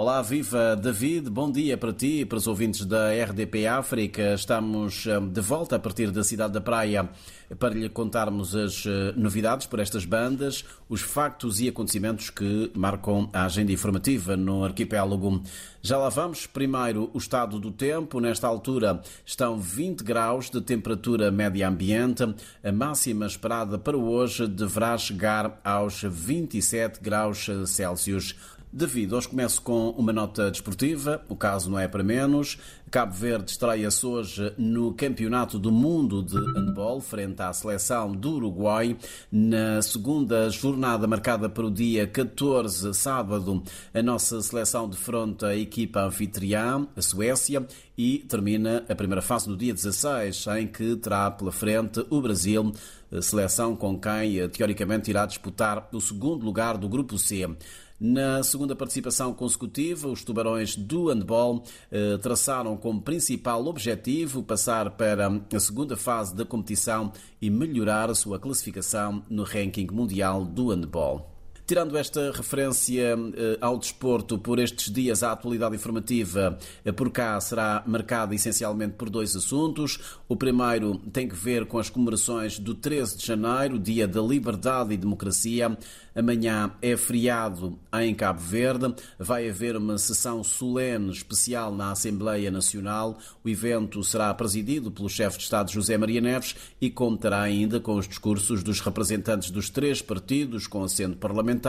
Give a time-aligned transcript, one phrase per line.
[0.00, 4.32] Olá, viva David, bom dia para ti e para os ouvintes da RDP África.
[4.32, 7.10] Estamos hum, de volta a partir da cidade da Praia
[7.58, 13.28] para lhe contarmos as eh, novidades por estas bandas, os factos e acontecimentos que marcam
[13.30, 15.42] a agenda informativa no arquipélago.
[15.82, 16.46] Já lá vamos.
[16.46, 18.20] Primeiro, o estado do tempo.
[18.20, 22.22] Nesta altura estão 20 graus de temperatura média ambiente.
[22.64, 28.34] A máxima esperada para hoje deverá chegar aos 27 graus Celsius.
[28.72, 32.56] David, hoje começo com uma nota desportiva, o caso não é para menos.
[32.88, 38.96] Cabo Verde estreia-se hoje no Campeonato do Mundo de Handball, frente à seleção do Uruguai,
[39.30, 43.60] na segunda jornada marcada para o dia 14, sábado.
[43.92, 47.66] A nossa seleção defronta a equipa anfitriã, a Suécia,
[47.98, 52.72] e termina a primeira fase no dia 16, em que terá pela frente o Brasil,
[53.20, 57.48] seleção com quem teoricamente irá disputar o segundo lugar do Grupo C.
[58.00, 65.28] Na segunda participação consecutiva, os tubarões do handball eh, traçaram como principal objetivo passar para
[65.28, 71.39] a segunda fase da competição e melhorar a sua classificação no ranking mundial do handball.
[71.70, 77.40] Tirando esta referência eh, ao desporto por estes dias, a atualidade informativa eh, por cá
[77.40, 80.18] será marcada essencialmente por dois assuntos.
[80.28, 84.94] O primeiro tem que ver com as comemorações do 13 de janeiro, Dia da Liberdade
[84.94, 85.78] e Democracia.
[86.12, 88.92] Amanhã é feriado em Cabo Verde.
[89.16, 93.16] Vai haver uma sessão solene especial na Assembleia Nacional.
[93.44, 97.94] O evento será presidido pelo chefe de Estado José Maria Neves e contará ainda com
[97.94, 101.59] os discursos dos representantes dos três partidos com assento parlamentar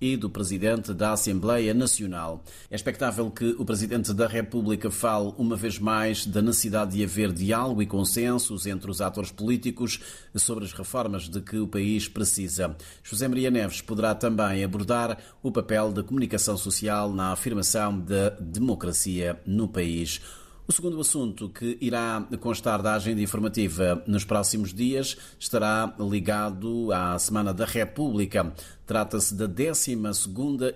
[0.00, 2.42] e do presidente da Assembleia Nacional.
[2.70, 7.32] É expectável que o presidente da República fale uma vez mais da necessidade de haver
[7.32, 10.00] diálogo e consensos entre os atores políticos
[10.36, 12.76] sobre as reformas de que o país precisa.
[13.02, 19.40] José Maria Neves poderá também abordar o papel da comunicação social na afirmação da democracia
[19.46, 20.20] no país.
[20.66, 27.18] O segundo assunto que irá constar da agenda informativa nos próximos dias estará ligado à
[27.18, 28.52] Semana da República.
[28.88, 29.98] Trata-se da 12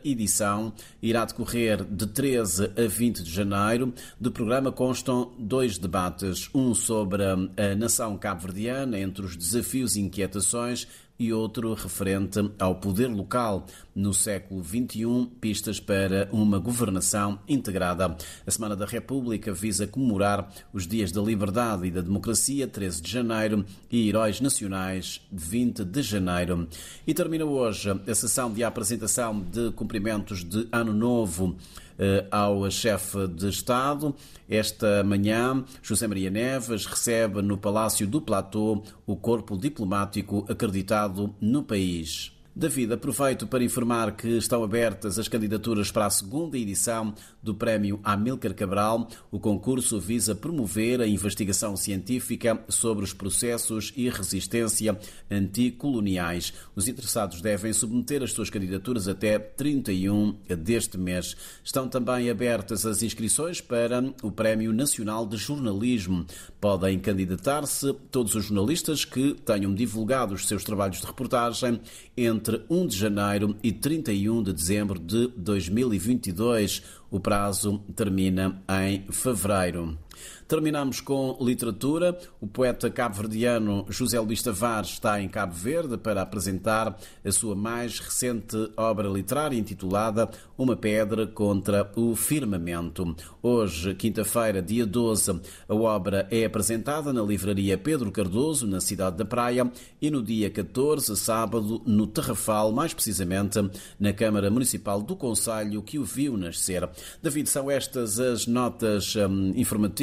[0.05, 3.95] edição, irá decorrer de 13 a 20 de janeiro.
[4.21, 10.87] Do programa constam dois debates, um sobre a nação cabo-verdiana, entre os desafios e inquietações,
[11.19, 18.17] e outro referente ao poder local no século XXI, pistas para uma governação integrada.
[18.45, 23.11] A Semana da República visa comemorar os dias da liberdade e da democracia, 13 de
[23.11, 26.67] janeiro, e heróis nacionais, 20 de janeiro.
[27.07, 31.57] E termina hoje a sessão de apresentação de cumprimentos de Ano Novo
[31.99, 34.15] eh, ao chefe de Estado.
[34.49, 41.63] Esta manhã, José Maria Neves recebe no Palácio do Platô o corpo diplomático acreditado no
[41.63, 42.33] país.
[42.55, 47.99] David, aproveito para informar que estão abertas as candidaturas para a segunda edição do Prémio
[48.05, 49.09] Amílcar Cabral.
[49.31, 54.99] O concurso visa promover a investigação científica sobre os processos e resistência
[55.31, 56.53] anticoloniais.
[56.77, 61.35] Os interessados devem submeter as suas candidaturas até 31 deste mês.
[61.65, 66.27] Estão também abertas as inscrições para o Prémio Nacional de Jornalismo.
[66.61, 71.81] Podem candidatar-se todos os jornalistas que tenham divulgado os seus trabalhos de reportagem
[72.15, 76.83] entre entre 1 de janeiro e 31 de dezembro de 2022.
[77.09, 79.97] O prazo termina em fevereiro.
[80.47, 82.19] Terminamos com literatura.
[82.41, 87.99] O poeta cabo-verdiano José Luís Tavares está em Cabo Verde para apresentar a sua mais
[87.99, 93.17] recente obra literária intitulada Uma Pedra contra o Firmamento.
[93.43, 99.25] Hoje, quinta-feira, dia 12, a obra é apresentada na livraria Pedro Cardoso, na cidade da
[99.25, 103.59] Praia, e no dia 14, sábado, no Terrafal, mais precisamente
[103.99, 106.89] na Câmara Municipal do Conselho que o viu nascer.
[107.23, 110.03] David, são estas as notas hum, informativas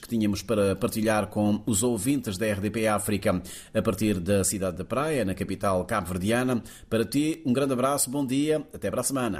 [0.00, 3.42] que tínhamos para partilhar com os ouvintes da RDP África
[3.72, 6.62] a partir da cidade da Praia, na capital cabo-verdiana.
[6.90, 9.32] Para ti, um grande abraço, bom dia, até para a semana.